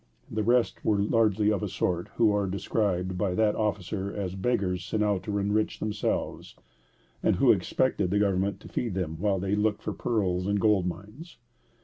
The 0.31 0.41
rest 0.41 0.83
were 0.83 0.97
largely 0.97 1.51
of 1.51 1.61
the 1.61 1.67
sort 1.67 2.07
who 2.15 2.31
are 2.33 2.47
described 2.47 3.19
by 3.19 3.35
that 3.35 3.53
officer 3.53 4.11
as 4.11 4.33
"beggars 4.33 4.83
sent 4.83 5.03
out 5.03 5.21
to 5.25 5.37
enrich 5.37 5.77
themselves," 5.77 6.55
and 7.21 7.35
who 7.35 7.51
expected 7.51 8.09
the 8.09 8.17
government 8.17 8.59
to 8.61 8.67
feed 8.67 8.95
them 8.95 9.17
while 9.19 9.37
they 9.37 9.55
looked 9.55 9.83
for 9.83 9.93
pearls 9.93 10.47
and 10.47 10.59
gold 10.59 10.87
mines. 10.87 11.37